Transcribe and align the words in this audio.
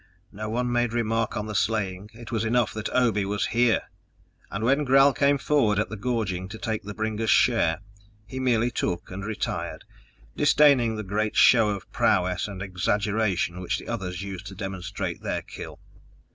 No 0.31 0.49
one 0.49 0.71
made 0.71 0.93
remark 0.93 1.37
on 1.37 1.45
the 1.45 1.53
slaying; 1.53 2.09
it 2.15 2.31
was 2.31 2.43
enough 2.43 2.73
that 2.73 2.89
Obe 2.89 3.17
was 3.23 3.45
here! 3.53 3.83
And 4.49 4.63
when 4.63 4.83
Gral 4.83 5.13
came 5.13 5.37
forward 5.37 5.77
at 5.77 5.89
the 5.89 5.95
gorging 5.95 6.49
to 6.49 6.57
take 6.57 6.81
the 6.81 6.95
bringer's 6.95 7.29
share, 7.29 7.81
he 8.25 8.39
merely 8.39 8.71
took 8.71 9.11
and 9.11 9.23
retired, 9.23 9.83
disdaining 10.35 10.95
the 10.95 11.03
great 11.03 11.35
show 11.35 11.69
of 11.69 11.91
prowess 11.91 12.47
and 12.47 12.63
exaggeration 12.63 13.59
which 13.61 13.77
the 13.77 13.87
others 13.87 14.23
used 14.23 14.47
to 14.47 14.55
demonstrate 14.55 15.21
their 15.21 15.43
kill. 15.43 15.77